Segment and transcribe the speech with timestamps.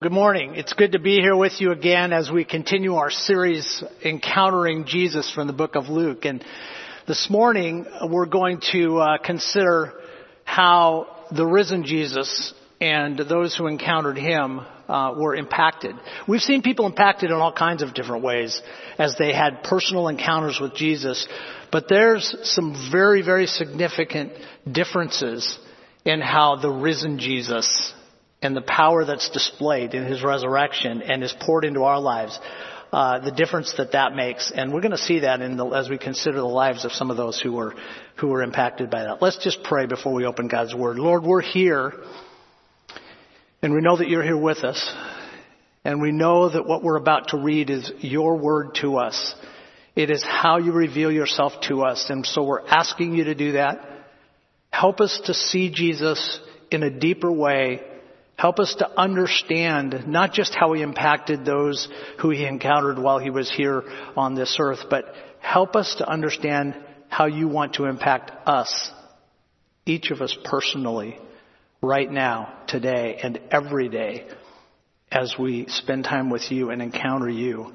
[0.00, 0.54] Good morning.
[0.54, 5.28] It's good to be here with you again as we continue our series encountering Jesus
[5.28, 6.24] from the book of Luke.
[6.24, 6.44] And
[7.08, 9.94] this morning we're going to uh, consider
[10.44, 15.96] how the risen Jesus and those who encountered him uh, were impacted.
[16.28, 18.62] We've seen people impacted in all kinds of different ways
[18.98, 21.26] as they had personal encounters with Jesus,
[21.72, 24.30] but there's some very, very significant
[24.70, 25.58] differences
[26.04, 27.92] in how the risen Jesus
[28.42, 32.38] and the power that's displayed in his resurrection and is poured into our lives,
[32.92, 34.52] uh, the difference that that makes.
[34.54, 37.10] And we're going to see that in the, as we consider the lives of some
[37.10, 37.74] of those who were,
[38.16, 39.20] who were impacted by that.
[39.20, 40.98] Let's just pray before we open God's Word.
[40.98, 41.92] Lord, we're here,
[43.60, 44.94] and we know that you're here with us.
[45.84, 49.34] And we know that what we're about to read is your word to us.
[49.96, 52.10] It is how you reveal yourself to us.
[52.10, 53.80] And so we're asking you to do that.
[54.70, 57.80] Help us to see Jesus in a deeper way
[58.38, 61.88] Help us to understand not just how he impacted those
[62.20, 63.82] who he encountered while he was here
[64.16, 66.76] on this earth, but help us to understand
[67.08, 68.92] how you want to impact us,
[69.86, 71.18] each of us personally,
[71.82, 74.28] right now, today, and every day
[75.10, 77.72] as we spend time with you and encounter you.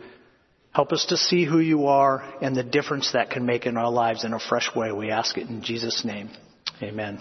[0.72, 3.92] Help us to see who you are and the difference that can make in our
[3.92, 4.94] lives in a fresh way.
[4.94, 6.30] We ask it in Jesus' name.
[6.82, 7.20] Amen.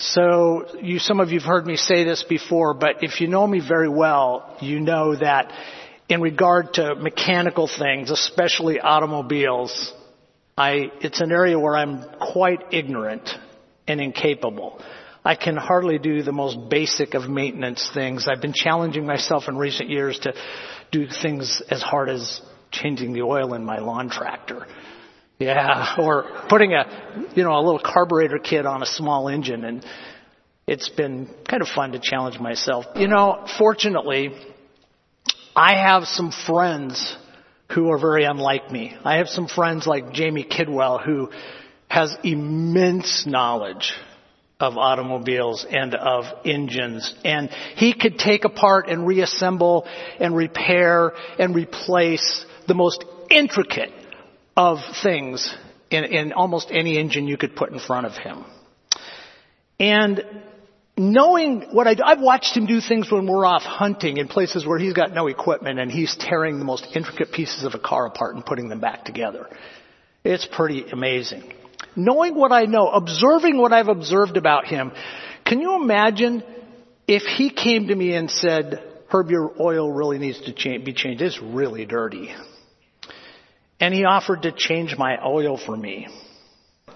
[0.00, 3.60] So you, some of you've heard me say this before, but if you know me
[3.66, 5.52] very well, you know that
[6.08, 9.92] in regard to mechanical things, especially automobiles,
[10.56, 13.28] I, it's an area where I'm quite ignorant
[13.88, 14.80] and incapable.
[15.24, 18.28] I can hardly do the most basic of maintenance things.
[18.28, 20.32] I've been challenging myself in recent years to
[20.92, 22.40] do things as hard as
[22.70, 24.66] changing the oil in my lawn tractor.
[25.38, 29.84] Yeah, or putting a, you know, a little carburetor kit on a small engine and
[30.66, 32.84] it's been kind of fun to challenge myself.
[32.94, 34.32] You know, fortunately,
[35.56, 37.16] I have some friends
[37.74, 38.94] who are very unlike me.
[39.02, 41.30] I have some friends like Jamie Kidwell who
[41.88, 43.94] has immense knowledge
[44.60, 47.14] of automobiles and of engines.
[47.24, 49.86] And he could take apart and reassemble
[50.20, 53.90] and repair and replace the most intricate
[54.58, 55.54] of things
[55.88, 58.44] in, in almost any engine you could put in front of him.
[59.78, 60.24] And
[60.96, 64.66] knowing what I do, I've watched him do things when we're off hunting in places
[64.66, 68.06] where he's got no equipment and he's tearing the most intricate pieces of a car
[68.06, 69.46] apart and putting them back together.
[70.24, 71.52] It's pretty amazing.
[71.94, 74.90] Knowing what I know, observing what I've observed about him,
[75.46, 76.42] can you imagine
[77.06, 81.22] if he came to me and said, Herb, your oil really needs to be changed.
[81.22, 82.34] It's really dirty
[83.80, 86.08] and he offered to change my oil for me.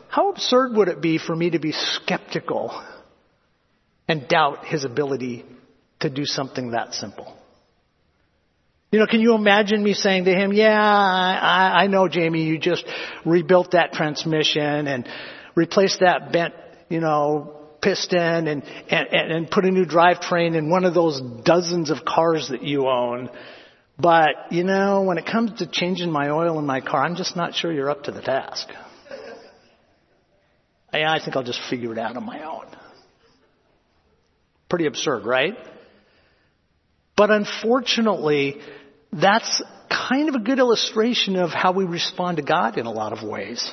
[0.08, 2.82] How absurd would it be for me to be skeptical
[4.08, 5.44] and doubt his ability
[6.00, 7.36] to do something that simple?
[8.90, 12.58] You know, can you imagine me saying to him, yeah, I, I know Jamie, you
[12.58, 12.84] just
[13.24, 15.08] rebuilt that transmission and
[15.54, 16.52] replaced that bent,
[16.90, 21.90] you know, piston and, and, and put a new drivetrain in one of those dozens
[21.90, 23.30] of cars that you own.
[23.98, 27.36] But, you know, when it comes to changing my oil in my car, I'm just
[27.36, 28.68] not sure you're up to the task.
[30.92, 32.66] I think I'll just figure it out on my own.
[34.68, 35.56] Pretty absurd, right?
[37.16, 38.60] But unfortunately,
[39.12, 43.12] that's kind of a good illustration of how we respond to God in a lot
[43.12, 43.72] of ways.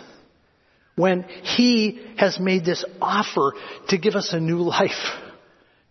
[0.96, 3.53] When He has made this offer
[3.90, 4.91] to give us a new life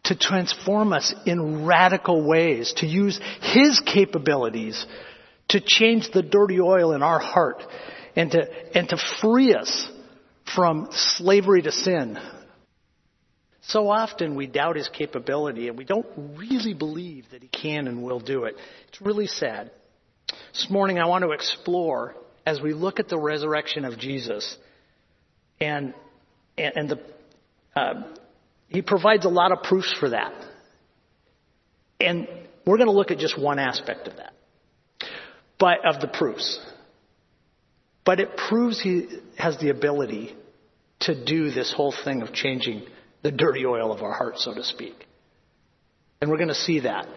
[0.09, 4.87] to transform us in radical ways, to use His capabilities
[5.49, 7.63] to change the dirty oil in our heart
[8.15, 9.91] and to, and to free us
[10.55, 12.19] from slavery to sin.
[13.63, 18.03] So often we doubt His capability and we don't really believe that He can and
[18.03, 18.57] will do it.
[18.89, 19.71] It's really sad.
[20.53, 22.15] This morning I want to explore
[22.47, 24.57] as we look at the resurrection of Jesus
[25.61, 25.93] and,
[26.57, 27.01] and, and the,
[27.77, 28.03] uh,
[28.69, 30.33] he provides a lot of proofs for that.
[32.01, 32.29] And
[32.67, 34.33] we're going to look at just one aspect of that,
[35.59, 36.59] but of the proofs.
[38.05, 40.37] But it proves he has the ability
[41.01, 42.85] to do this whole thing of changing
[43.23, 45.07] the dirty oil of our heart, so to speak.
[46.21, 47.09] And we're going to see that.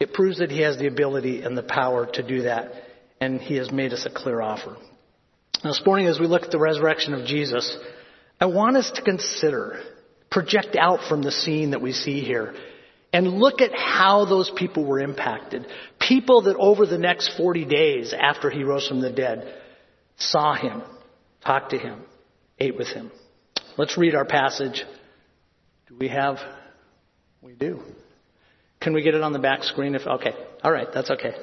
[0.00, 2.72] It proves that he has the ability and the power to do that,
[3.20, 4.76] and he has made us a clear offer.
[5.62, 7.76] Now, this morning, as we look at the resurrection of Jesus,
[8.40, 9.80] I want us to consider
[10.32, 12.54] project out from the scene that we see here
[13.12, 15.66] and look at how those people were impacted.
[16.00, 19.54] People that over the next 40 days after he rose from the dead
[20.16, 20.82] saw him,
[21.44, 22.00] talked to him,
[22.58, 23.10] ate with him.
[23.76, 24.82] Let's read our passage.
[25.88, 26.38] Do we have?
[27.42, 27.82] We do.
[28.80, 29.94] Can we get it on the back screen?
[29.94, 30.32] If okay,
[30.64, 31.34] all right, that's okay.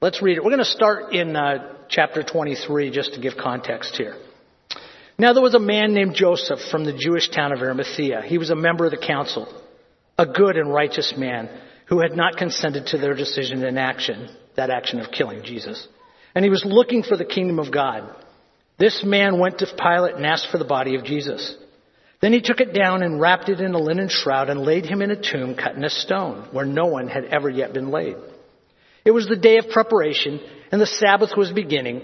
[0.00, 0.44] Let's read it.
[0.44, 4.16] We're going to start in uh, chapter 23 just to give context here.
[5.22, 8.22] Now there was a man named Joseph from the Jewish town of Arimathea.
[8.22, 9.46] He was a member of the council,
[10.18, 11.48] a good and righteous man
[11.86, 15.86] who had not consented to their decision and action, that action of killing Jesus.
[16.34, 18.12] And he was looking for the kingdom of God.
[18.78, 21.54] This man went to Pilate and asked for the body of Jesus.
[22.20, 25.02] Then he took it down and wrapped it in a linen shroud and laid him
[25.02, 28.16] in a tomb cut in a stone where no one had ever yet been laid.
[29.04, 30.40] It was the day of preparation
[30.72, 32.02] and the Sabbath was beginning.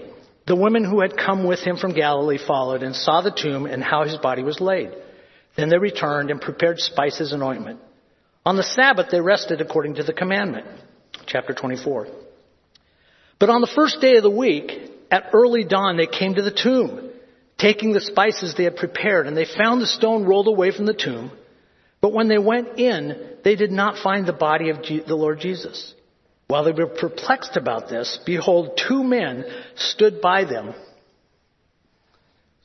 [0.49, 3.83] The women who had come with him from Galilee followed and saw the tomb and
[3.83, 4.89] how his body was laid.
[5.55, 7.79] Then they returned and prepared spices and ointment.
[8.47, 10.65] On the Sabbath they rested according to the commandment.
[11.27, 12.07] Chapter 24.
[13.37, 14.71] But on the first day of the week,
[15.11, 17.11] at early dawn, they came to the tomb
[17.59, 20.95] taking the spices they had prepared, and they found the stone rolled away from the
[20.95, 21.29] tomb.
[22.01, 25.93] But when they went in, they did not find the body of the Lord Jesus.
[26.49, 30.73] While they were perplexed about this, behold, two men stood by them.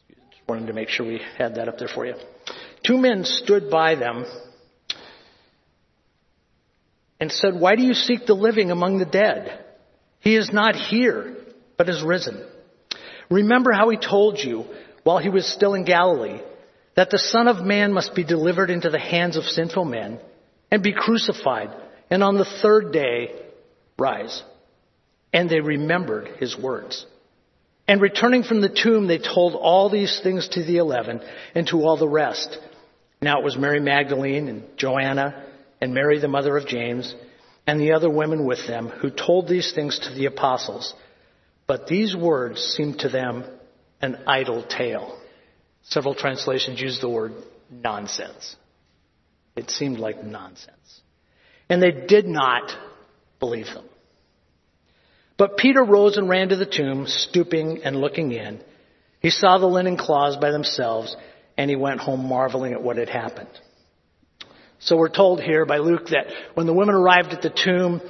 [0.08, 2.14] Just wanted to make sure we had that up there for you.
[2.82, 4.25] Two men stood by them
[7.20, 9.62] and said, Why do you seek the living among the dead?
[10.20, 11.37] He is not here,
[11.76, 12.42] but is risen.
[13.28, 14.64] Remember how he told you
[15.02, 16.40] while he was still in Galilee
[16.96, 20.20] that the Son of Man must be delivered into the hands of sinful men
[20.70, 21.69] and be crucified
[22.08, 23.44] and on the third day
[23.99, 24.43] rise.
[25.32, 27.06] And they remembered his words.
[27.87, 31.20] And returning from the tomb, they told all these things to the eleven
[31.55, 32.58] and to all the rest.
[33.20, 35.44] Now it was Mary Magdalene and Joanna
[35.81, 37.14] and Mary the mother of James
[37.67, 40.94] and the other women with them who told these things to the apostles.
[41.67, 43.44] But these words seemed to them
[44.00, 45.19] an idle tale.
[45.82, 47.32] Several translations use the word
[47.70, 48.56] nonsense.
[49.56, 51.00] It seemed like nonsense.
[51.69, 52.70] And they did not
[53.44, 53.85] believe them.
[55.37, 58.61] But Peter rose and ran to the tomb, stooping and looking in.
[59.20, 61.14] He saw the linen cloths by themselves,
[61.58, 63.50] and he went home marveling at what had happened.
[64.79, 68.00] So we're told here by Luke that when the women arrived at the tomb,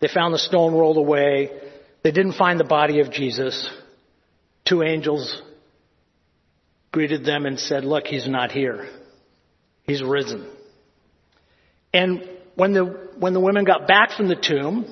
[0.00, 1.50] they found the stone rolled away.
[2.02, 3.68] They didn't find the body of Jesus.
[4.64, 5.42] Two angels
[6.92, 8.88] greeted them and said, Look, he's not here.
[9.84, 10.48] He's risen.
[11.92, 12.84] And when the,
[13.18, 14.86] when the women got back from the tomb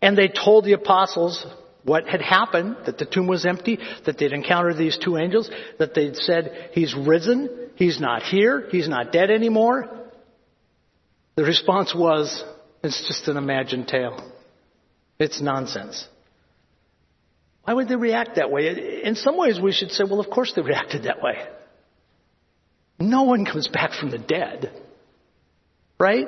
[0.00, 1.46] and they told the apostles
[1.84, 5.94] what had happened, that the tomb was empty, that they'd encountered these two angels, that
[5.94, 10.02] they'd said, He's risen, He's not here, He's not dead anymore,
[11.34, 12.44] the response was,
[12.82, 14.32] It's just an imagined tale.
[15.18, 16.06] It's nonsense.
[17.64, 19.02] Why would they react that way?
[19.04, 21.36] In some ways, we should say, well, of course they reacted that way.
[22.98, 24.72] No one comes back from the dead.
[25.98, 26.26] Right?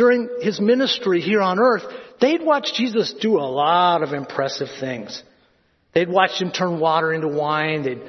[0.00, 1.82] During his ministry here on earth,
[2.22, 5.22] they'd watched Jesus do a lot of impressive things.
[5.92, 7.82] They'd watched him turn water into wine.
[7.82, 8.00] They'd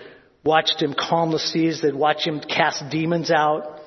[0.42, 1.82] watched him calm the seas.
[1.82, 3.82] They'd watched him cast demons out.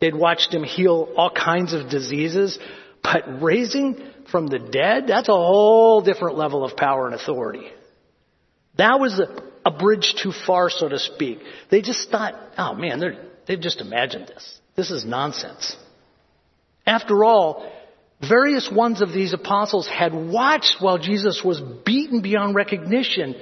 [0.00, 2.58] They'd watched him heal all kinds of diseases.
[3.02, 7.68] But raising from the dead, that's a whole different level of power and authority.
[8.76, 11.38] That was a, a bridge too far, so to speak.
[11.70, 13.00] They just thought, oh man,
[13.46, 14.60] they've just imagined this.
[14.74, 15.74] This is nonsense.
[16.86, 17.70] After all,
[18.20, 23.34] various ones of these apostles had watched while Jesus was beaten beyond recognition.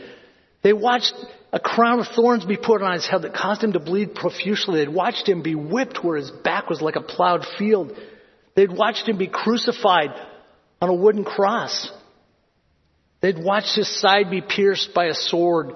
[0.62, 1.12] They watched
[1.52, 4.78] a crown of thorns be put on his head that caused him to bleed profusely.
[4.78, 7.92] They'd watched him be whipped where his back was like a plowed field.
[8.54, 10.10] They'd watched him be crucified
[10.80, 11.90] on a wooden cross.
[13.20, 15.72] They'd watched his side be pierced by a sword,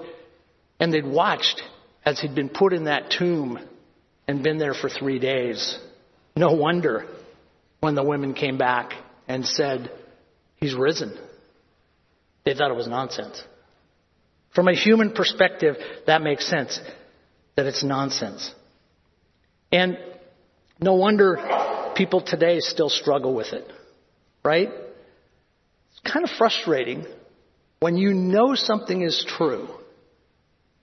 [0.79, 1.61] and they'd watched
[2.05, 3.59] as he'd been put in that tomb
[4.27, 5.77] and been there for three days.
[6.35, 7.05] No wonder
[7.79, 8.93] when the women came back
[9.27, 9.91] and said,
[10.57, 11.17] He's risen.
[12.43, 13.41] They thought it was nonsense.
[14.53, 16.79] From a human perspective, that makes sense
[17.55, 18.53] that it's nonsense.
[19.71, 19.97] And
[20.81, 21.37] no wonder
[21.95, 23.69] people today still struggle with it,
[24.43, 24.69] right?
[24.69, 27.05] It's kind of frustrating
[27.79, 29.69] when you know something is true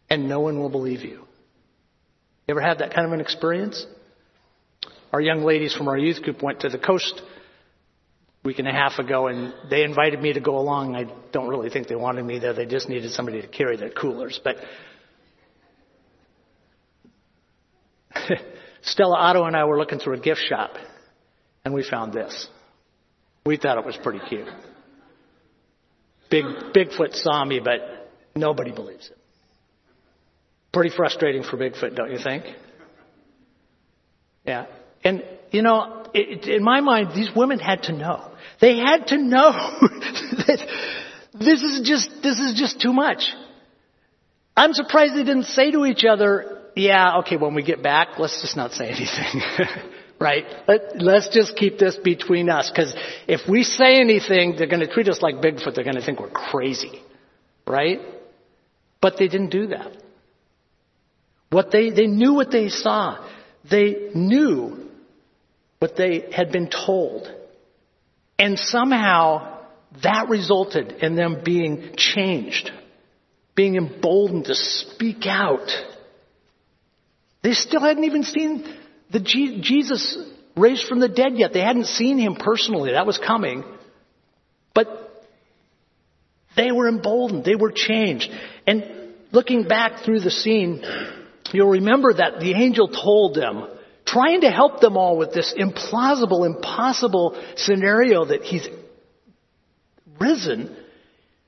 [0.08, 1.26] and no one will believe you.
[2.46, 3.84] You ever had that kind of an experience?
[5.12, 8.72] Our young ladies from our youth group went to the coast a week and a
[8.72, 10.96] half ago and they invited me to go along.
[10.96, 12.52] I don't really think they wanted me there.
[12.52, 14.40] They just needed somebody to carry their coolers.
[14.42, 14.56] But
[18.82, 20.76] Stella Otto and I were looking through a gift shop
[21.64, 22.48] and we found this.
[23.44, 24.48] We thought it was pretty cute.
[26.30, 29.18] Big, Bigfoot saw me, but nobody believes it.
[30.72, 32.44] Pretty frustrating for Bigfoot, don't you think?
[34.44, 34.66] Yeah.
[35.06, 35.22] And
[35.52, 38.30] you know, it, in my mind, these women had to know.
[38.60, 40.66] They had to know that
[41.32, 43.32] this is just, this is just too much.
[44.56, 48.40] I'm surprised they didn't say to each other, yeah, okay, when we get back, let's
[48.42, 49.42] just not say anything.
[50.20, 50.44] right?
[50.66, 52.70] Let, let's just keep this between us.
[52.70, 52.94] Because
[53.28, 55.74] if we say anything, they're going to treat us like Bigfoot.
[55.74, 57.02] They're going to think we're crazy.
[57.66, 58.00] Right?
[59.00, 59.92] But they didn't do that.
[61.50, 63.24] What they, they knew what they saw.
[63.70, 64.85] They knew
[65.78, 67.30] what they had been told.
[68.38, 69.56] And somehow
[70.02, 72.70] that resulted in them being changed,
[73.54, 75.70] being emboldened to speak out.
[77.42, 78.64] They still hadn't even seen
[79.10, 80.18] the G- Jesus
[80.56, 81.52] raised from the dead yet.
[81.52, 82.92] They hadn't seen him personally.
[82.92, 83.64] That was coming.
[84.74, 85.10] But
[86.56, 87.44] they were emboldened.
[87.44, 88.30] They were changed.
[88.66, 90.82] And looking back through the scene,
[91.52, 93.68] you'll remember that the angel told them,
[94.06, 98.66] trying to help them all with this implausible, impossible scenario that he's
[100.20, 100.74] risen.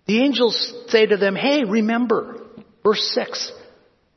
[0.06, 2.42] The angels say to them, hey, remember,
[2.82, 3.52] verse 6,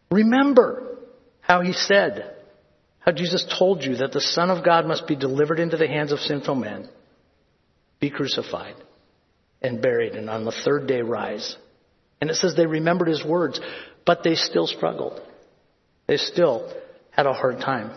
[0.09, 0.97] remember
[1.41, 2.35] how he said,
[2.99, 6.11] how Jesus told you that the Son of God must be delivered into the hands
[6.11, 6.89] of sinful men,
[7.99, 8.75] be crucified,
[9.61, 11.55] and buried, and on the third day rise.
[12.19, 13.59] And it says they remembered his words,
[14.05, 15.19] but they still struggled.
[16.07, 16.71] They still
[17.11, 17.91] had a hard time,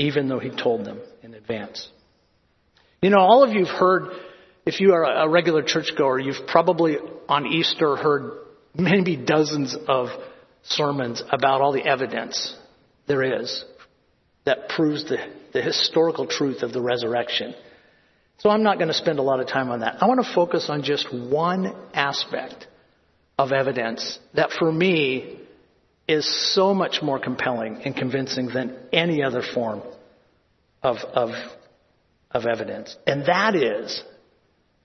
[0.00, 1.88] even though he told them in advance.
[3.02, 4.10] You know, all of you have heard,
[4.66, 6.96] if you are a regular churchgoer, you've probably
[7.28, 8.32] on Easter heard
[8.74, 10.08] maybe dozens of
[10.62, 12.54] sermons about all the evidence
[13.06, 13.64] there is
[14.44, 15.18] that proves the,
[15.52, 17.54] the historical truth of the resurrection.
[18.38, 20.02] So I'm not going to spend a lot of time on that.
[20.02, 22.66] I want to focus on just one aspect
[23.38, 25.39] of evidence that for me
[26.10, 29.82] is so much more compelling and convincing than any other form
[30.82, 31.30] of, of,
[32.30, 32.96] of evidence.
[33.06, 34.02] And that is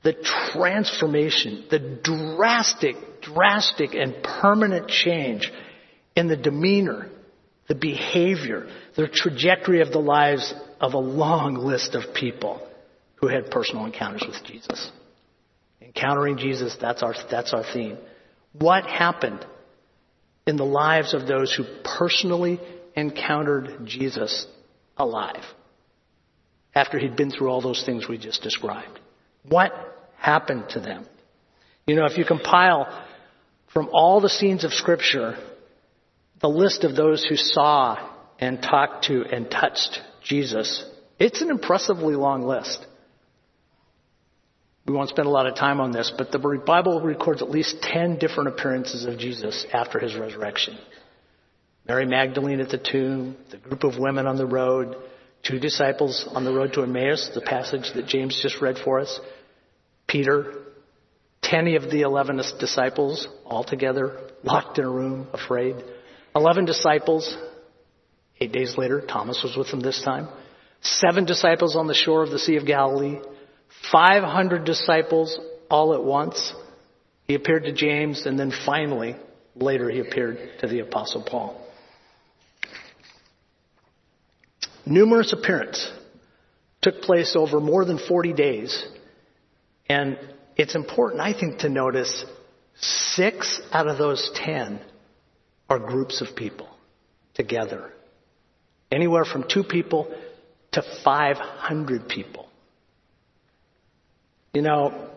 [0.04, 0.14] the
[0.54, 5.52] transformation, the drastic, drastic and permanent change
[6.16, 7.10] in the demeanor
[7.68, 12.66] the behavior, the trajectory of the lives of a long list of people
[13.16, 14.92] who had personal encounters with Jesus.
[15.82, 17.98] Encountering Jesus, that's our, that's our theme.
[18.54, 19.46] What happened
[20.48, 22.60] in the lives of those who personally
[22.96, 24.48] encountered Jesus
[24.98, 25.44] alive
[26.74, 29.00] after he'd been through all those things we just described?
[29.48, 29.72] What
[30.18, 31.06] happened to them?
[31.86, 33.06] You know, if you compile
[33.74, 35.38] from all the scenes of Scripture
[36.42, 38.10] the list of those who saw
[38.40, 40.86] and talked to and touched Jesus,
[41.18, 42.86] it's an impressively long list.
[44.86, 47.82] We won't spend a lot of time on this, but the Bible records at least
[47.82, 50.78] 10 different appearances of Jesus after his resurrection.
[51.88, 54.96] Mary Magdalene at the tomb, the group of women on the road,
[55.44, 59.20] two disciples on the road to Emmaus, the passage that James just read for us,
[60.08, 60.66] Peter,
[61.44, 65.76] 10 of the 11 disciples all together, locked in a room, afraid.
[66.36, 67.38] Eleven disciples.
[68.40, 70.28] Eight days later, Thomas was with them this time.
[70.82, 73.20] Seven disciples on the shore of the Sea of Galilee.
[73.92, 75.40] 500 disciples
[75.70, 76.54] all at once.
[77.28, 79.16] He appeared to James, and then finally,
[79.56, 81.62] later, he appeared to the Apostle Paul.
[84.86, 85.92] Numerous appearances
[86.82, 88.86] took place over more than 40 days.
[89.90, 90.20] And
[90.56, 92.26] it's important, I think, to notice
[92.78, 94.80] six out of those ten
[95.70, 96.70] are groups of people
[97.34, 97.92] together.
[98.92, 100.14] Anywhere from two people
[100.74, 102.45] to 500 people.
[104.56, 105.10] You know,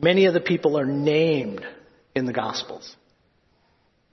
[0.00, 1.66] many of the people are named
[2.14, 2.96] in the Gospels.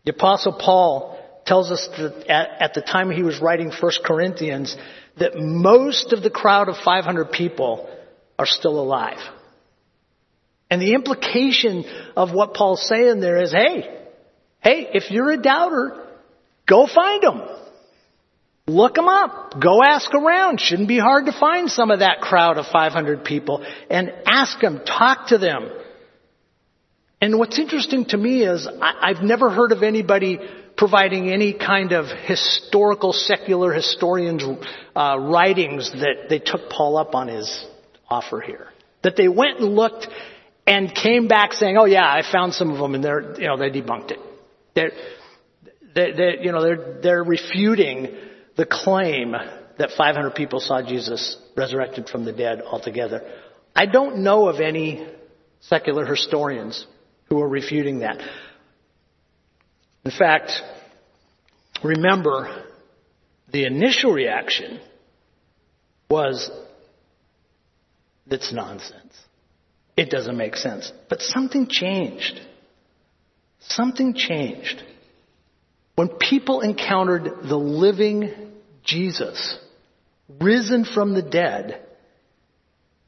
[0.03, 4.75] The Apostle Paul tells us that at, at the time he was writing 1 Corinthians
[5.17, 7.89] that most of the crowd of 500 people
[8.37, 9.19] are still alive.
[10.69, 11.85] And the implication
[12.17, 13.95] of what Paul's saying there is, hey,
[14.65, 16.07] Hey, if you're a doubter,
[16.67, 17.39] go find them.
[18.67, 19.59] Look them up.
[19.61, 20.59] Go ask around.
[20.59, 24.81] Shouldn't be hard to find some of that crowd of 500 people and ask them,
[24.85, 25.69] talk to them.
[27.21, 30.39] And what's interesting to me is I, have never heard of anybody
[30.75, 34.43] providing any kind of historical, secular historians'
[34.95, 37.65] uh, writings that they took Paul up on his
[38.09, 38.67] offer here.
[39.03, 40.07] That they went and looked
[40.67, 43.57] and came back saying, "Oh yeah, I found some of them," and they're you know
[43.57, 44.19] they debunked it.
[44.73, 44.91] They're,
[45.95, 48.13] they're, you know, they're, they're refuting
[48.55, 49.33] the claim
[49.77, 53.21] that 500 people saw Jesus resurrected from the dead altogether.
[53.75, 55.05] I don't know of any
[55.61, 56.85] secular historians
[57.27, 58.21] who are refuting that.
[60.05, 60.51] In fact,
[61.83, 62.65] remember
[63.51, 64.79] the initial reaction
[66.09, 66.49] was,
[68.27, 69.13] that's nonsense.
[69.97, 70.91] It doesn't make sense.
[71.09, 72.39] But something changed.
[73.59, 74.83] Something changed.
[75.95, 78.51] When people encountered the living
[78.83, 79.57] Jesus,
[80.41, 81.81] risen from the dead,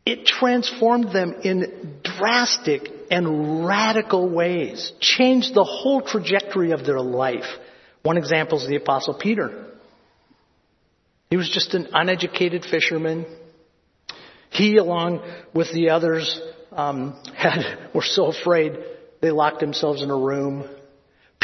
[0.06, 7.46] it transformed them in drastic and radical ways, changed the whole trajectory of their life.
[8.03, 9.65] One example is the Apostle Peter.
[11.29, 13.25] He was just an uneducated fisherman.
[14.50, 15.22] He, along
[15.53, 16.39] with the others,
[16.72, 18.77] um, had, were so afraid
[19.22, 20.70] they locked themselves in a room.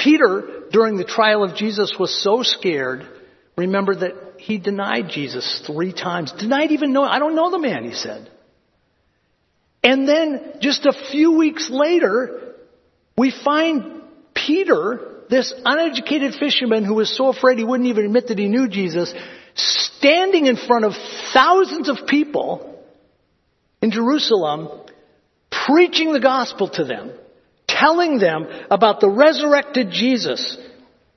[0.04, 3.08] Peter, during the trial of Jesus, was so scared.
[3.58, 6.32] Remember that he denied Jesus three times.
[6.32, 8.30] Denied even know, I don't know the man, he said.
[9.84, 12.56] And then just a few weeks later,
[13.18, 14.02] we find
[14.34, 18.68] Peter, this uneducated fisherman who was so afraid he wouldn't even admit that he knew
[18.68, 19.14] Jesus,
[19.56, 20.94] standing in front of
[21.34, 22.82] thousands of people
[23.82, 24.70] in Jerusalem,
[25.52, 27.12] preaching the gospel to them,
[27.80, 30.58] telling them about the resurrected Jesus,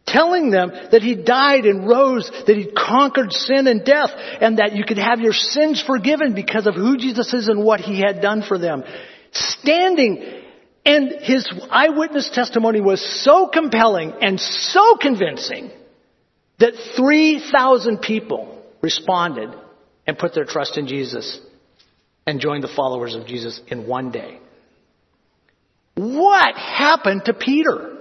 [0.07, 4.11] telling them that he died and rose, that he conquered sin and death,
[4.41, 7.81] and that you could have your sins forgiven because of who Jesus is and what
[7.81, 8.85] he had done for them.
[9.33, 10.43] Standing,
[10.85, 15.71] and his eyewitness testimony was so compelling and so convincing
[16.59, 19.51] that 3,000 people responded
[20.07, 21.41] and put their trust in Jesus
[22.27, 24.39] and joined the followers of Jesus in one day.
[25.97, 27.97] What happened to Peter?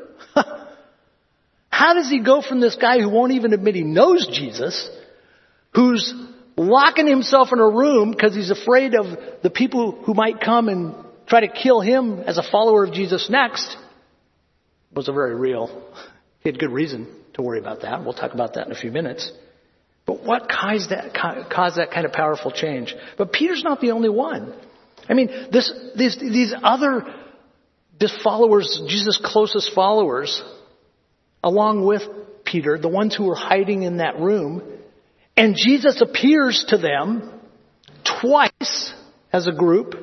[1.70, 4.90] How does he go from this guy who won't even admit he knows Jesus,
[5.74, 6.14] who's
[6.58, 9.06] locking himself in a room because he's afraid of
[9.44, 10.94] the people who might come and
[11.26, 13.78] try to kill him as a follower of Jesus next,
[14.94, 15.92] was a very real,
[16.42, 18.04] he had good reason to worry about that.
[18.04, 19.32] We'll talk about that in a few minutes.
[20.06, 22.94] But what caused that, caused that kind of powerful change?
[23.18, 24.54] But Peter's not the only one.
[25.10, 27.06] I mean, this, these, these other
[28.00, 30.44] this followers, Jesus' closest followers,
[31.44, 32.02] along with
[32.44, 34.62] Peter, the ones who were hiding in that room,
[35.38, 37.32] and Jesus appears to them
[38.22, 38.94] twice
[39.32, 39.96] as a group.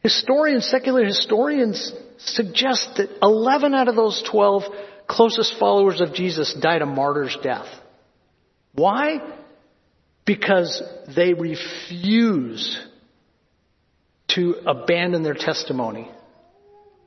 [0.00, 4.62] Historians, secular historians suggest that 11 out of those 12
[5.06, 7.66] closest followers of Jesus died a martyr's death.
[8.74, 9.18] Why?
[10.24, 10.82] Because
[11.14, 12.76] they refused
[14.28, 16.10] to abandon their testimony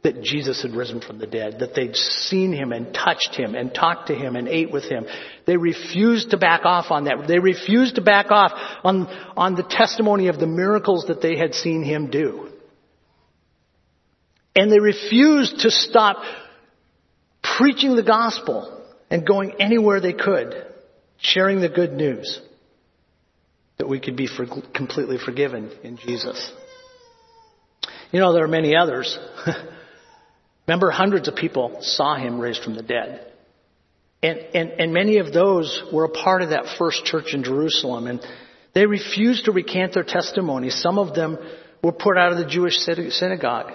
[0.06, 3.74] that Jesus had risen from the dead, that they'd seen him and touched him and
[3.74, 5.04] talked to him and ate with him.
[5.48, 7.26] They refused to back off on that.
[7.28, 8.52] They refused to back off
[8.84, 12.50] on, on the testimony of the miracles that they had seen him do.
[14.56, 16.18] And they refused to stop
[17.58, 20.54] preaching the gospel and going anywhere they could,
[21.18, 22.40] sharing the good news
[23.80, 26.52] that we could be for, completely forgiven in Jesus.
[28.12, 29.18] You know, there are many others.
[30.68, 33.32] Remember, hundreds of people saw him raised from the dead.
[34.24, 38.08] And, and, and many of those were a part of that first church in Jerusalem.
[38.08, 38.26] And
[38.74, 40.72] they refused to recant their testimony.
[40.72, 41.38] Some of them
[41.84, 43.74] were put out of the Jewish synagogue.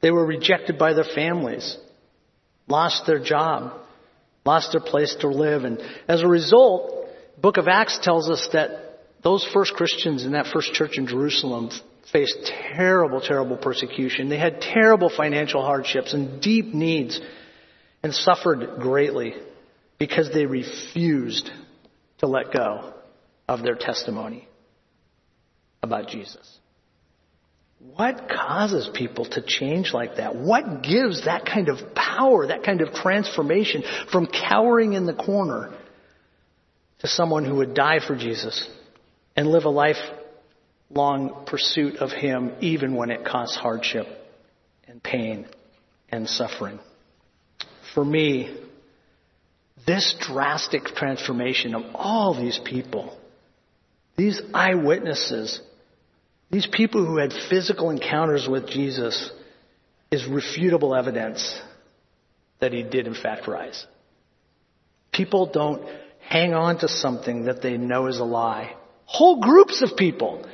[0.00, 1.76] They were rejected by their families,
[2.66, 3.74] lost their job,
[4.46, 5.64] lost their place to live.
[5.64, 7.06] And as a result,
[7.38, 8.70] book of Acts tells us that
[9.22, 11.70] those first Christians in that first church in Jerusalem
[12.12, 14.28] faced terrible, terrible persecution.
[14.28, 17.20] They had terrible financial hardships and deep needs
[18.02, 19.34] and suffered greatly
[19.98, 21.50] because they refused
[22.18, 22.94] to let go
[23.48, 24.48] of their testimony
[25.82, 26.58] about Jesus.
[27.96, 30.36] What causes people to change like that?
[30.36, 35.72] What gives that kind of power, that kind of transformation from cowering in the corner
[36.98, 38.68] to someone who would die for Jesus
[39.34, 39.96] and live a life
[40.90, 44.06] long pursuit of Him, even when it costs hardship
[44.86, 45.46] and pain
[46.10, 46.78] and suffering.
[47.94, 48.56] For me,
[49.86, 53.16] this drastic transformation of all these people,
[54.16, 55.60] these eyewitnesses,
[56.50, 59.30] these people who had physical encounters with Jesus,
[60.10, 61.60] is refutable evidence
[62.60, 63.86] that he did in fact rise.
[65.12, 65.82] People don't
[66.20, 68.76] hang on to something that they know is a lie.
[69.06, 70.44] Whole groups of people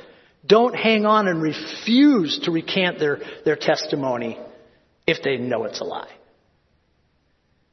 [0.47, 4.39] don't hang on and refuse to recant their, their testimony
[5.05, 6.11] if they know it's a lie.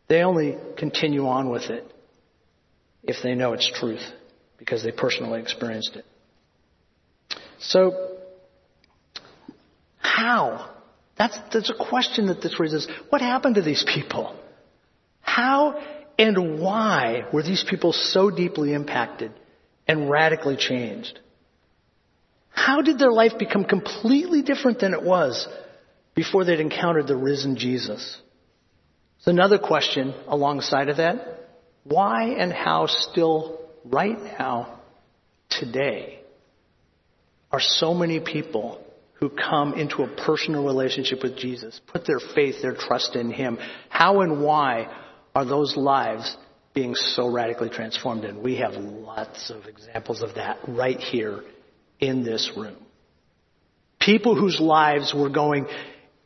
[0.08, 1.90] They only continue on with it
[3.02, 4.04] if they know it's truth
[4.58, 6.04] because they personally experienced it.
[7.58, 8.18] So,
[9.98, 10.70] how?
[11.16, 12.88] That's, that's a question that this raises.
[13.08, 14.36] What happened to these people?
[15.20, 15.80] How
[16.18, 19.32] and why were these people so deeply impacted
[19.88, 21.18] and radically changed?
[22.54, 25.46] How did their life become completely different than it was
[26.14, 28.16] before they'd encountered the risen Jesus?
[29.18, 31.50] So another question alongside of that.
[31.82, 34.80] Why and how still right now,
[35.50, 36.20] today,
[37.50, 38.80] are so many people
[39.14, 43.58] who come into a personal relationship with Jesus, put their faith, their trust in Him?
[43.88, 44.88] How and why
[45.34, 46.36] are those lives
[46.72, 48.24] being so radically transformed?
[48.24, 51.42] And we have lots of examples of that right here
[52.06, 52.76] in this room.
[54.00, 55.66] People whose lives were going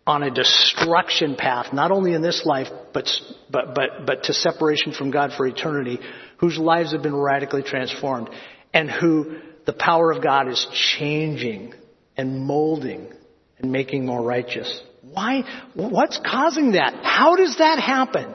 [0.07, 3.09] on a destruction path, not only in this life, but,
[3.51, 5.99] but, but, but to separation from God for eternity,
[6.39, 8.31] whose lives have been radically transformed,
[8.73, 9.37] and who
[9.67, 10.67] the power of God is
[10.99, 11.75] changing
[12.17, 13.13] and molding
[13.59, 14.83] and making more righteous.
[15.03, 15.43] Why?
[15.75, 16.95] What's causing that?
[17.03, 18.35] How does that happen?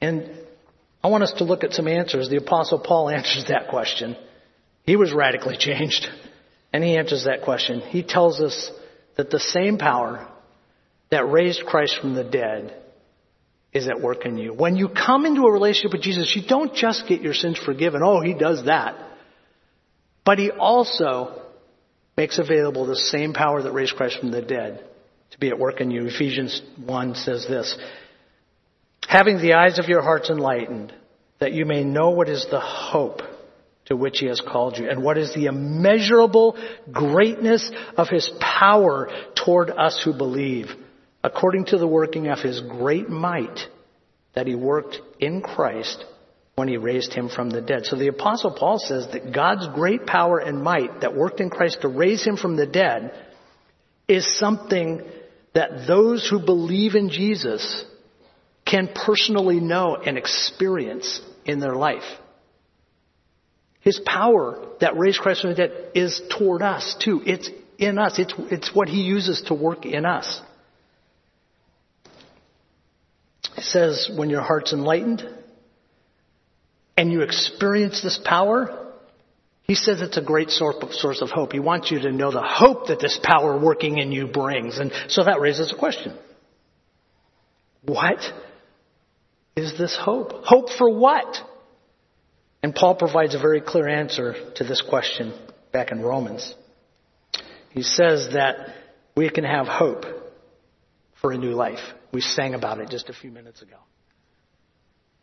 [0.00, 0.30] And
[1.02, 2.28] I want us to look at some answers.
[2.28, 4.16] The apostle Paul answers that question.
[4.84, 6.06] He was radically changed.
[6.72, 7.80] And he answers that question.
[7.80, 8.70] He tells us
[9.16, 10.28] that the same power
[11.10, 12.74] that raised Christ from the dead
[13.72, 14.52] is at work in you.
[14.52, 18.02] When you come into a relationship with Jesus, you don't just get your sins forgiven.
[18.04, 18.96] Oh, he does that.
[20.24, 21.42] But he also
[22.16, 24.84] makes available the same power that raised Christ from the dead
[25.30, 26.06] to be at work in you.
[26.06, 27.76] Ephesians 1 says this,
[29.08, 30.92] having the eyes of your hearts enlightened,
[31.40, 33.20] that you may know what is the hope
[33.86, 36.56] to which he has called you, and what is the immeasurable
[36.90, 40.68] greatness of his power toward us who believe,
[41.22, 43.58] according to the working of his great might
[44.34, 46.04] that he worked in Christ
[46.54, 47.84] when he raised him from the dead.
[47.84, 51.80] So the apostle Paul says that God's great power and might that worked in Christ
[51.82, 53.12] to raise him from the dead
[54.08, 55.02] is something
[55.54, 57.84] that those who believe in Jesus
[58.64, 62.02] can personally know and experience in their life.
[63.84, 67.22] His power that raised Christ from the dead is toward us too.
[67.26, 68.18] It's in us.
[68.18, 70.40] It's, it's what He uses to work in us.
[73.58, 75.28] It says, when your heart's enlightened
[76.96, 78.90] and you experience this power,
[79.64, 81.52] He says it's a great source of hope.
[81.52, 84.78] He wants you to know the hope that this power working in you brings.
[84.78, 86.16] And so that raises a question.
[87.82, 88.20] What
[89.56, 90.32] is this hope?
[90.44, 91.36] Hope for what?
[92.64, 95.34] And Paul provides a very clear answer to this question
[95.70, 96.54] back in Romans.
[97.68, 98.74] He says that
[99.14, 100.06] we can have hope
[101.20, 101.80] for a new life.
[102.10, 103.76] We sang about it just a few minutes ago.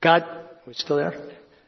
[0.02, 0.24] God,
[0.68, 1.20] we still there?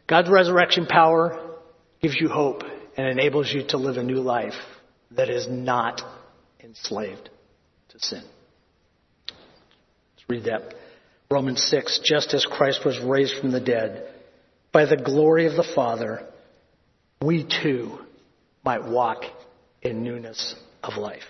[0.06, 1.56] God's resurrection power
[2.04, 2.62] gives you hope
[2.96, 4.54] and enables you to live a new life
[5.10, 6.04] that is not
[6.64, 7.32] enslaved
[7.90, 8.22] to sin.
[9.28, 10.76] Let's read that.
[11.32, 14.14] Romans 6, just as Christ was raised from the dead
[14.74, 16.28] by the glory of the Father,
[17.22, 18.00] we too
[18.66, 19.24] might walk
[19.82, 21.24] in newness of life.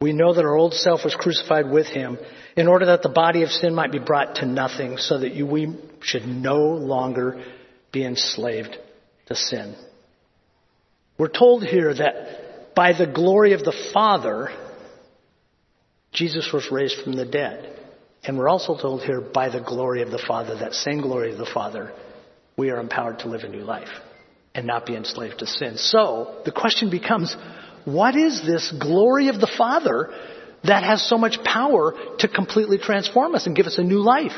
[0.00, 2.18] We know that our old self was crucified with him
[2.56, 5.46] in order that the body of sin might be brought to nothing so that you,
[5.46, 7.44] we should no longer
[7.92, 8.76] be enslaved
[9.26, 9.74] to sin.
[11.18, 14.48] We're told here that by the glory of the Father,
[16.12, 17.78] Jesus was raised from the dead.
[18.24, 21.38] And we're also told here by the glory of the Father, that same glory of
[21.38, 21.92] the Father,
[22.60, 23.88] we are empowered to live a new life
[24.54, 25.78] and not be enslaved to sin.
[25.78, 27.34] So the question becomes,
[27.86, 30.10] what is this glory of the Father
[30.64, 34.36] that has so much power to completely transform us and give us a new life?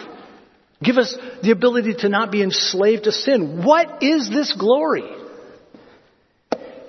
[0.83, 3.65] Give us the ability to not be enslaved to sin.
[3.65, 5.11] What is this glory?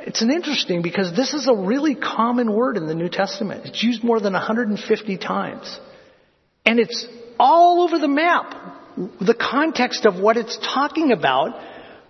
[0.02, 3.66] It's an interesting because this is a really common word in the New Testament.
[3.66, 5.80] It's used more than 150 times.
[6.64, 7.08] And it's
[7.40, 11.60] all over the map the context of what it's talking about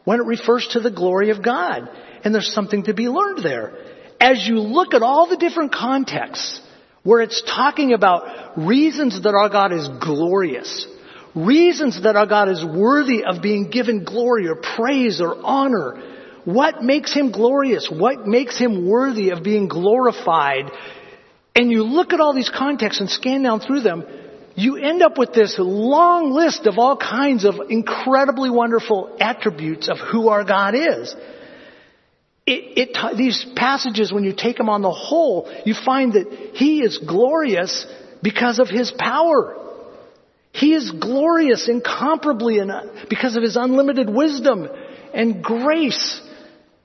[0.04, 1.90] when it refers to the glory of God.
[2.24, 3.74] And there's something to be learned there.
[4.20, 6.62] As you look at all the different contexts
[7.04, 10.88] where it's talking about reasons that our God is glorious,
[11.36, 16.02] reasons that our God is worthy of being given glory or praise or honor,
[16.46, 17.90] what makes him glorious?
[17.90, 20.72] What makes him worthy of being glorified?
[21.56, 24.06] And you look at all these contexts and scan down through them,
[24.56, 29.98] you end up with this long list of all kinds of incredibly wonderful attributes of
[29.98, 31.16] who our God is.
[32.46, 36.82] It, it, these passages, when you take them on the whole, you find that He
[36.82, 37.88] is glorious
[38.22, 39.58] because of His power.
[40.52, 42.60] He is glorious incomparably
[43.10, 44.68] because of His unlimited wisdom
[45.14, 46.22] and grace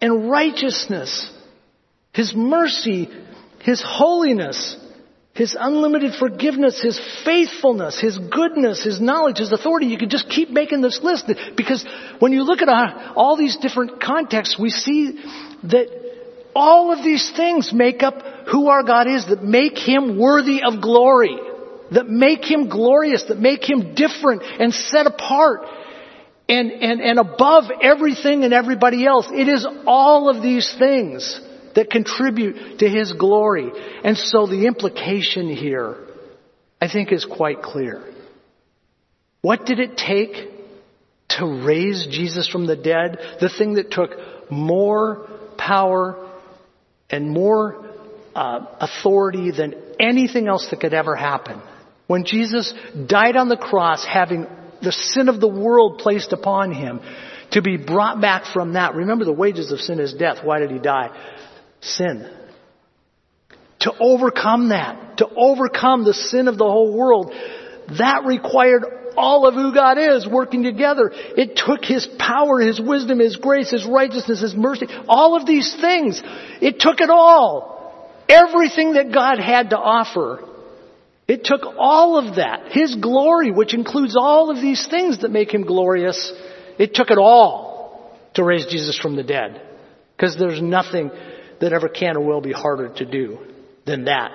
[0.00, 1.31] and righteousness,
[2.12, 3.11] His mercy,
[3.61, 4.76] His holiness,
[5.38, 9.87] His unlimited forgiveness, His faithfulness, His goodness, His knowledge, His authority.
[9.87, 11.87] You could just keep making this list because
[12.18, 12.68] when you look at
[13.14, 15.22] all these different contexts, we see
[15.62, 15.87] that
[16.57, 18.20] all of these things make up
[18.51, 21.38] who our God is that make Him worthy of glory,
[21.92, 25.61] that make Him glorious, that make Him different and set apart
[26.48, 29.29] and, and, and above everything and everybody else.
[29.33, 31.40] It is all of these things
[31.78, 33.70] that contribute to His glory.
[34.02, 35.94] And so the implication here,
[36.82, 38.02] I think, is quite clear.
[39.42, 40.50] What did it take
[41.38, 43.18] to raise Jesus from the dead?
[43.40, 44.10] The thing that took
[44.50, 46.28] more power
[47.08, 47.86] and more
[48.34, 51.62] uh, authority than anything else that could ever happen.
[52.08, 52.74] When Jesus
[53.06, 54.48] died on the cross, having
[54.82, 57.00] the sin of the world placed upon him,
[57.52, 58.94] to be brought back from that.
[58.94, 60.44] Remember, the wages of sin is death.
[60.44, 61.38] Why did he die?
[61.80, 62.30] Sin.
[63.80, 67.32] To overcome that, to overcome the sin of the whole world,
[67.98, 68.84] that required
[69.16, 71.10] all of who God is working together.
[71.12, 75.76] It took His power, His wisdom, His grace, His righteousness, His mercy, all of these
[75.80, 76.22] things.
[76.60, 77.76] It took it all.
[78.28, 80.44] Everything that God had to offer.
[81.26, 82.72] It took all of that.
[82.72, 86.32] His glory, which includes all of these things that make Him glorious,
[86.78, 89.60] it took it all to raise Jesus from the dead.
[90.16, 91.10] Because there's nothing
[91.60, 93.38] that ever can or will be harder to do
[93.84, 94.30] than that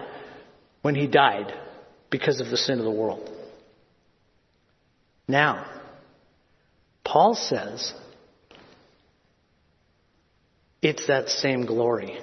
[0.82, 1.54] when He died
[2.10, 3.30] because of the sin of the world.
[5.28, 5.66] Now,
[7.04, 7.94] Paul says
[10.82, 12.20] it's that same glory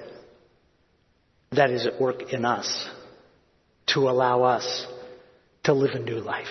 [1.53, 2.89] that is at work in us
[3.89, 4.87] to allow us
[5.65, 6.47] to live a new life,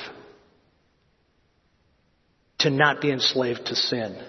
[2.60, 4.22] to not be enslaved to sin.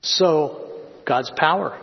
[0.00, 1.78] So, God's power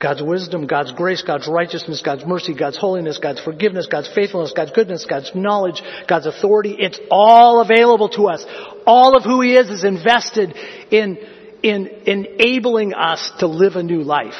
[0.00, 4.72] God's wisdom, God's grace, God's righteousness, God's mercy, God's holiness, God's forgiveness, God's faithfulness, God's
[4.72, 6.76] goodness, God's knowledge, God's authority.
[6.78, 8.44] It's all available to us.
[8.86, 10.54] All of who He is is invested
[10.90, 11.18] in,
[11.62, 14.34] in enabling us to live a new life.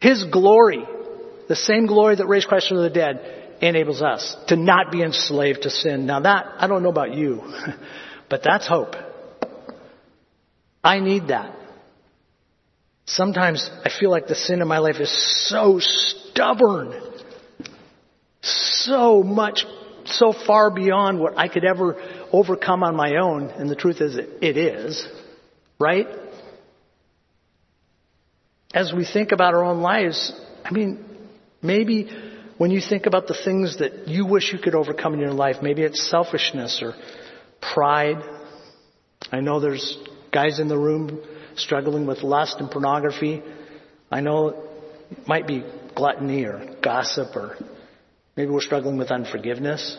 [0.00, 0.84] His glory,
[1.48, 5.62] the same glory that raised Christ from the dead, enables us to not be enslaved
[5.62, 6.06] to sin.
[6.06, 7.42] Now that, I don't know about you,
[8.28, 8.94] but that's hope.
[10.82, 11.63] I need that.
[13.06, 16.92] Sometimes I feel like the sin in my life is so stubborn,
[18.40, 19.64] so much,
[20.06, 21.96] so far beyond what I could ever
[22.32, 23.50] overcome on my own.
[23.50, 25.06] And the truth is, it is,
[25.78, 26.06] right?
[28.72, 30.32] As we think about our own lives,
[30.64, 31.04] I mean,
[31.62, 32.08] maybe
[32.56, 35.56] when you think about the things that you wish you could overcome in your life,
[35.62, 36.94] maybe it's selfishness or
[37.60, 38.16] pride.
[39.30, 39.98] I know there's
[40.32, 41.20] guys in the room
[41.56, 43.42] struggling with lust and pornography.
[44.10, 44.48] I know
[45.10, 45.64] it might be
[45.94, 47.56] gluttony or gossip or
[48.36, 49.96] maybe we're struggling with unforgiveness.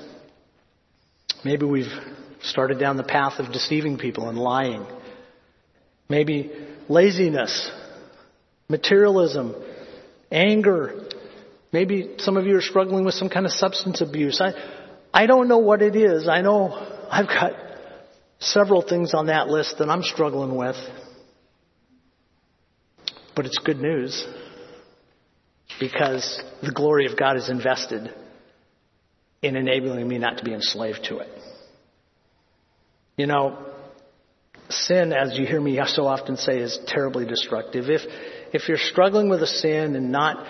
[1.43, 1.91] Maybe we've
[2.41, 4.85] started down the path of deceiving people and lying.
[6.09, 6.51] Maybe
[6.87, 7.71] laziness,
[8.69, 9.55] materialism,
[10.31, 11.07] anger.
[11.71, 14.39] Maybe some of you are struggling with some kind of substance abuse.
[14.41, 14.53] I,
[15.13, 16.27] I don't know what it is.
[16.27, 16.73] I know
[17.09, 17.53] I've got
[18.39, 20.75] several things on that list that I'm struggling with.
[23.35, 24.25] But it's good news
[25.79, 28.13] because the glory of God is invested
[29.41, 31.29] in enabling me not to be enslaved to it.
[33.17, 33.57] You know,
[34.69, 37.89] sin, as you hear me so often say, is terribly destructive.
[37.89, 38.01] If,
[38.53, 40.45] if you're struggling with a sin and not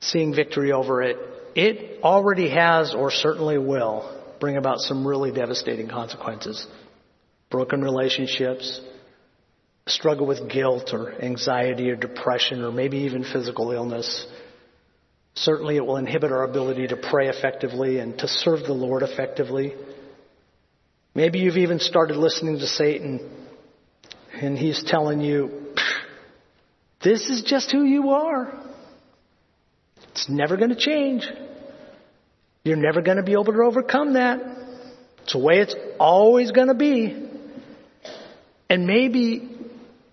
[0.00, 1.16] seeing victory over it,
[1.54, 6.66] it already has or certainly will bring about some really devastating consequences.
[7.50, 8.80] Broken relationships,
[9.86, 14.26] struggle with guilt or anxiety or depression or maybe even physical illness.
[15.34, 19.74] Certainly, it will inhibit our ability to pray effectively and to serve the Lord effectively.
[21.14, 23.30] Maybe you've even started listening to Satan
[24.32, 25.72] and he's telling you,
[27.02, 28.52] this is just who you are.
[30.10, 31.28] It's never going to change.
[32.64, 34.40] You're never going to be able to overcome that.
[35.22, 37.30] It's the way it's always going to be.
[38.68, 39.55] And maybe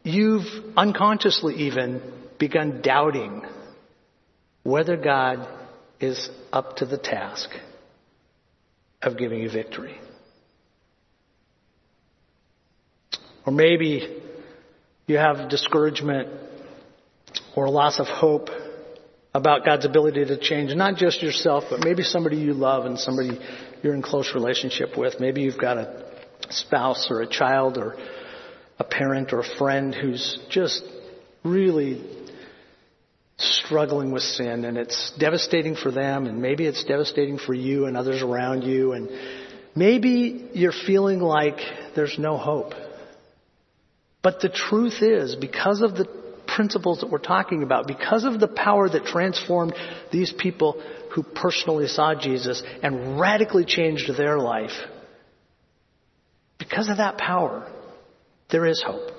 [0.03, 2.01] you've unconsciously even
[2.37, 3.43] begun doubting
[4.63, 5.47] whether God
[5.99, 7.49] is up to the task
[9.01, 9.97] of giving you victory.
[13.45, 14.21] Or maybe
[15.07, 16.29] you have discouragement
[17.55, 18.49] or a loss of hope
[19.33, 23.39] about God's ability to change not just yourself, but maybe somebody you love and somebody
[23.81, 25.19] you're in close relationship with.
[25.19, 26.05] Maybe you've got a
[26.49, 27.95] spouse or a child or
[28.83, 30.83] a parent or a friend who's just
[31.43, 32.03] really
[33.37, 37.97] struggling with sin and it's devastating for them and maybe it's devastating for you and
[37.97, 39.09] others around you and
[39.75, 41.57] maybe you're feeling like
[41.95, 42.73] there's no hope.
[44.21, 46.05] But the truth is, because of the
[46.47, 49.73] principles that we're talking about, because of the power that transformed
[50.11, 50.81] these people
[51.13, 54.71] who personally saw Jesus and radically changed their life,
[56.57, 57.69] because of that power,
[58.53, 59.09] there is hope.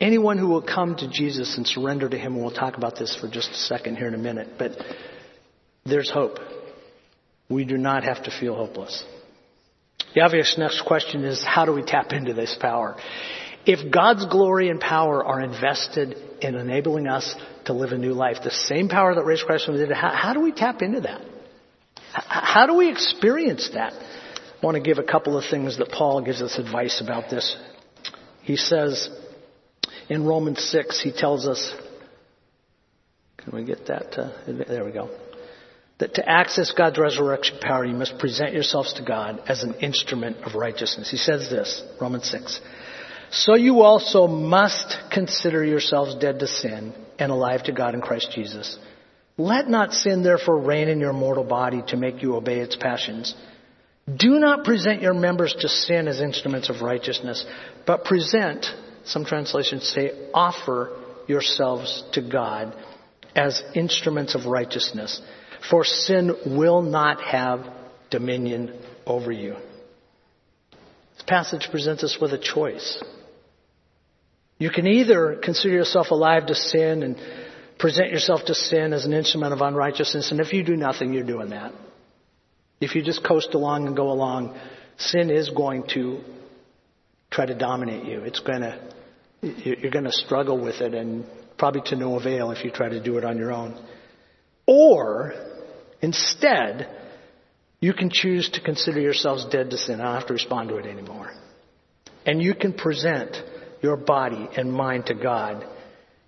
[0.00, 3.16] Anyone who will come to Jesus and surrender to Him, and we'll talk about this
[3.18, 4.72] for just a second here in a minute, but
[5.86, 6.38] there's hope.
[7.48, 9.04] We do not have to feel hopeless.
[10.16, 12.96] The obvious next question is how do we tap into this power?
[13.64, 17.34] If God's glory and power are invested in enabling us
[17.66, 20.10] to live a new life, the same power that raised Christ from the dead, how,
[20.10, 21.22] how do we tap into that?
[22.12, 23.92] How do we experience that?
[24.64, 27.54] I want to give a couple of things that Paul gives us advice about this.
[28.40, 29.10] He says
[30.08, 31.74] in Romans 6, he tells us,
[33.36, 34.18] can we get that?
[34.18, 34.30] Uh,
[34.66, 35.10] there we go.
[35.98, 40.38] That to access God's resurrection power, you must present yourselves to God as an instrument
[40.44, 41.10] of righteousness.
[41.10, 42.58] He says this, Romans 6.
[43.32, 48.30] So you also must consider yourselves dead to sin and alive to God in Christ
[48.34, 48.78] Jesus.
[49.36, 53.34] Let not sin therefore reign in your mortal body to make you obey its passions.
[54.12, 57.44] Do not present your members to sin as instruments of righteousness,
[57.86, 58.66] but present,
[59.04, 60.90] some translations say, offer
[61.26, 62.74] yourselves to God
[63.34, 65.20] as instruments of righteousness.
[65.70, 67.66] For sin will not have
[68.10, 69.54] dominion over you.
[71.14, 73.02] This passage presents us with a choice.
[74.58, 77.16] You can either consider yourself alive to sin and
[77.78, 81.24] present yourself to sin as an instrument of unrighteousness, and if you do nothing, you're
[81.24, 81.72] doing that.
[82.80, 84.58] If you just coast along and go along,
[84.96, 86.20] sin is going to
[87.30, 88.20] try to dominate you.
[88.20, 88.78] It's going to,
[89.42, 91.24] you're going to struggle with it and
[91.58, 93.80] probably to no avail if you try to do it on your own.
[94.66, 95.34] Or,
[96.00, 96.88] instead,
[97.80, 100.00] you can choose to consider yourselves dead to sin.
[100.00, 101.30] I don't have to respond to it anymore.
[102.26, 103.36] And you can present
[103.82, 105.66] your body and mind to God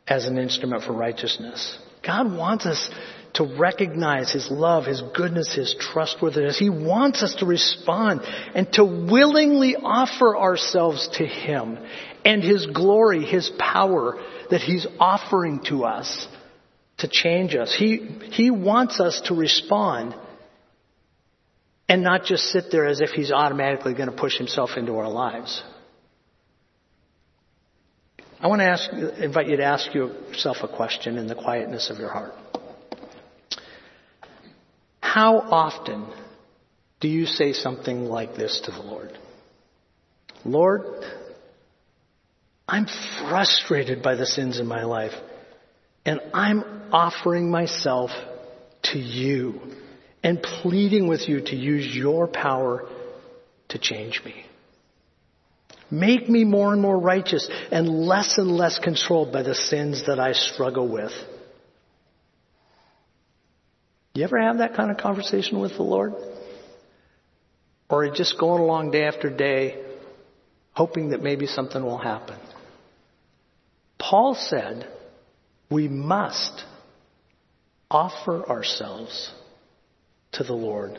[0.06, 1.78] as an instrument for righteousness.
[2.04, 2.90] God wants us
[3.36, 6.58] to recognize His love, His goodness, His trustworthiness.
[6.58, 8.22] He wants us to respond
[8.54, 11.78] and to willingly offer ourselves to Him
[12.24, 14.18] and His glory, His power
[14.50, 16.28] that He's offering to us
[16.98, 17.74] to change us.
[17.76, 17.96] He,
[18.30, 20.14] he wants us to respond
[21.88, 25.08] and not just sit there as if He's automatically going to push Himself into our
[25.08, 25.62] lives.
[28.40, 31.98] I want to ask, invite you to ask yourself a question in the quietness of
[31.98, 32.34] your heart.
[35.16, 36.04] How often
[37.00, 39.18] do you say something like this to the Lord?
[40.44, 40.82] Lord,
[42.68, 42.86] I'm
[43.26, 45.14] frustrated by the sins in my life,
[46.04, 48.10] and I'm offering myself
[48.92, 49.58] to you
[50.22, 52.86] and pleading with you to use your power
[53.68, 54.44] to change me.
[55.90, 60.20] Make me more and more righteous and less and less controlled by the sins that
[60.20, 61.12] I struggle with.
[64.16, 66.14] You ever have that kind of conversation with the Lord?
[67.88, 69.84] Or are you just going along day after day
[70.72, 72.38] hoping that maybe something will happen?
[73.98, 74.88] Paul said
[75.70, 76.64] we must
[77.90, 79.32] offer ourselves
[80.32, 80.98] to the Lord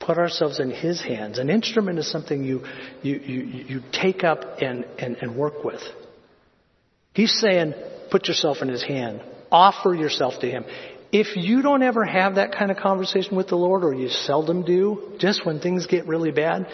[0.00, 1.38] put ourselves in His hands.
[1.38, 2.64] An instrument is something you,
[3.02, 5.82] you, you, you take up and, and, and work with.
[7.14, 7.74] He's saying,
[8.10, 9.22] put yourself in His hand.
[9.52, 10.64] Offer yourself to Him.
[11.12, 14.64] If you don't ever have that kind of conversation with the Lord, or you seldom
[14.64, 16.66] do, just when things get really bad,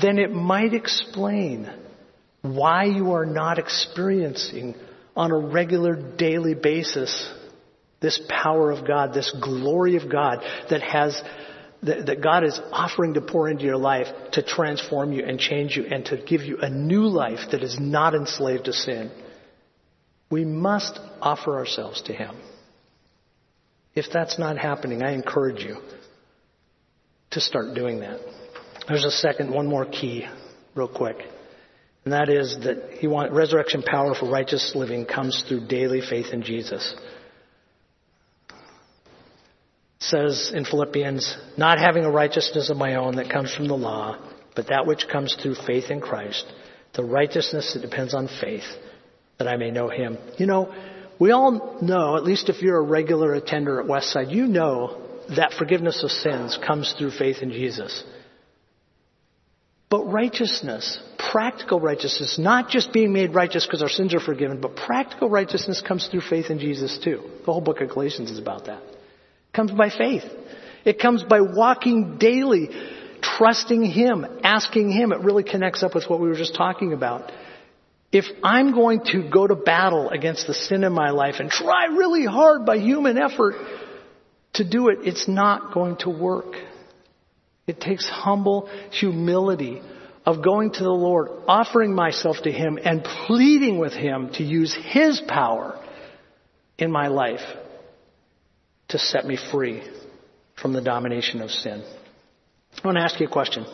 [0.00, 1.70] then it might explain
[2.42, 4.74] why you are not experiencing
[5.16, 7.32] on a regular daily basis
[8.00, 11.20] this power of God, this glory of God that has
[11.82, 15.76] that, that God is offering to pour into your life to transform you and change
[15.76, 19.10] you and to give you a new life that is not enslaved to sin.
[20.30, 22.36] We must offer ourselves to Him.
[23.94, 25.76] If that's not happening, I encourage you
[27.32, 28.20] to start doing that.
[28.88, 30.26] There's a second, one more key,
[30.74, 31.16] real quick.
[32.04, 36.32] And that is that he want resurrection power for righteous living comes through daily faith
[36.32, 36.94] in Jesus
[40.02, 43.76] It says in Philippians, not having a righteousness of my own that comes from the
[43.76, 44.18] law,
[44.56, 46.44] but that which comes through faith in Christ,
[46.94, 48.64] the righteousness that depends on faith,
[49.38, 50.18] that I may know him.
[50.38, 50.74] You know,
[51.22, 55.00] we all know, at least if you're a regular attender at Westside, you know
[55.36, 58.02] that forgiveness of sins comes through faith in Jesus.
[59.88, 61.00] But righteousness,
[61.30, 65.80] practical righteousness, not just being made righteous because our sins are forgiven, but practical righteousness
[65.80, 67.22] comes through faith in Jesus too.
[67.46, 68.82] The whole book of Galatians is about that.
[68.82, 70.24] It comes by faith.
[70.84, 72.68] It comes by walking daily,
[73.20, 75.12] trusting Him, asking Him.
[75.12, 77.30] It really connects up with what we were just talking about.
[78.12, 81.86] If I'm going to go to battle against the sin in my life and try
[81.86, 83.54] really hard by human effort
[84.54, 86.54] to do it, it's not going to work.
[87.66, 89.80] It takes humble humility
[90.26, 94.74] of going to the Lord, offering myself to Him, and pleading with Him to use
[94.74, 95.82] His power
[96.78, 97.40] in my life
[98.88, 99.82] to set me free
[100.60, 101.82] from the domination of sin.
[102.82, 103.64] I want to ask you a question.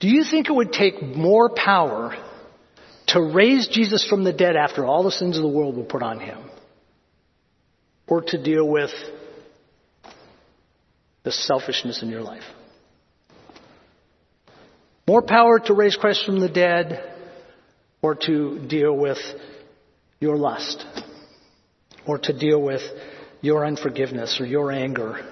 [0.00, 2.16] Do you think it would take more power
[3.08, 6.02] to raise Jesus from the dead after all the sins of the world were put
[6.02, 6.38] on him?
[8.06, 8.90] Or to deal with
[11.24, 12.44] the selfishness in your life?
[15.06, 17.02] More power to raise Christ from the dead
[18.02, 19.18] or to deal with
[20.20, 20.84] your lust
[22.06, 22.82] or to deal with
[23.40, 25.26] your unforgiveness or your anger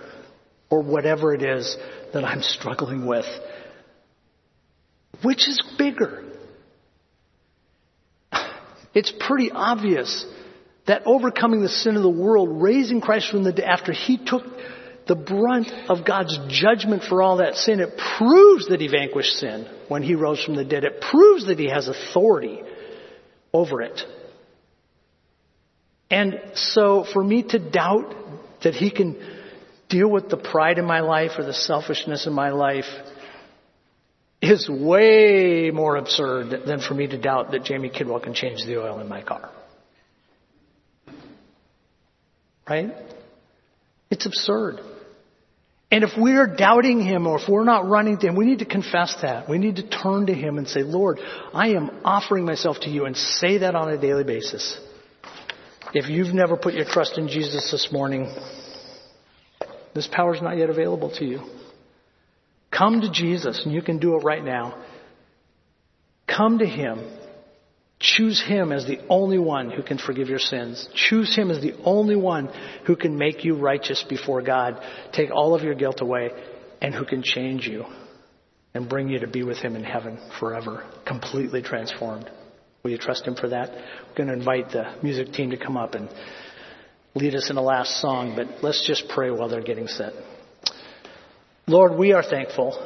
[0.71, 1.77] or whatever it is
[2.13, 3.27] that I'm struggling with.
[5.23, 6.25] Which is bigger?
[8.95, 10.25] It's pretty obvious
[10.87, 14.43] that overcoming the sin of the world, raising Christ from the dead, after he took
[15.07, 19.69] the brunt of God's judgment for all that sin, it proves that he vanquished sin
[19.89, 20.85] when he rose from the dead.
[20.85, 22.63] It proves that he has authority
[23.53, 24.01] over it.
[26.11, 28.15] And so for me to doubt
[28.63, 29.17] that he can
[29.89, 32.87] deal with the pride in my life or the selfishness in my life
[34.51, 38.81] is way more absurd than for me to doubt that Jamie Kidwell can change the
[38.81, 39.51] oil in my car.
[42.69, 42.93] Right?
[44.11, 44.81] It's absurd.
[45.91, 48.65] And if we're doubting Him or if we're not running to Him, we need to
[48.65, 49.49] confess that.
[49.49, 51.21] We need to turn to Him and say, Lord,
[51.55, 54.79] I am offering myself to you and say that on a daily basis.
[55.95, 58.35] If you've never put your trust in Jesus this morning,
[59.95, 61.41] this power is not yet available to you.
[62.77, 64.83] Come to Jesus, and you can do it right now.
[66.27, 67.01] Come to Him.
[67.99, 70.87] Choose Him as the only one who can forgive your sins.
[70.95, 72.49] Choose Him as the only one
[72.87, 76.31] who can make you righteous before God, take all of your guilt away,
[76.83, 77.85] and who can change you
[78.75, 82.31] and bring you to be with Him in heaven forever, completely transformed.
[82.83, 83.71] Will you trust Him for that?
[83.71, 86.11] We're going to invite the music team to come up and
[87.15, 90.13] lead us in the last song, but let's just pray while they're getting set.
[91.67, 92.79] Lord, we are thankful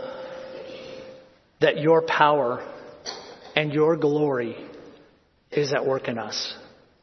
[1.60, 2.66] that your power
[3.54, 4.56] and your glory
[5.50, 6.54] is at work in us.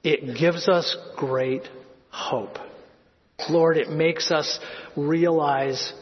[0.04, 1.64] It gives us great
[2.10, 2.58] hope.
[3.50, 4.60] Lord, it makes us
[4.96, 5.94] realize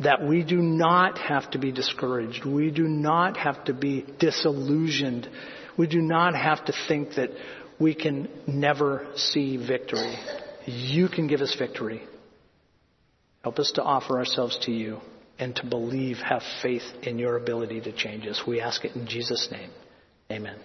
[0.00, 2.44] that we do not have to be discouraged.
[2.44, 5.28] We do not have to be disillusioned
[5.76, 7.30] we do not have to think that
[7.78, 10.16] we can never see victory.
[10.66, 12.02] You can give us victory.
[13.46, 14.98] Help us to offer ourselves to you
[15.38, 18.42] and to believe, have faith in your ability to change us.
[18.44, 19.70] We ask it in Jesus' name.
[20.32, 20.56] Amen.